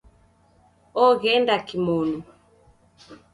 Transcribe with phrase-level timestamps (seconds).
[1.03, 2.17] Ogh'ende kimonu